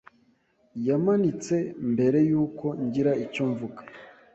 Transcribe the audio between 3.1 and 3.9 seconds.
icyo mvuga.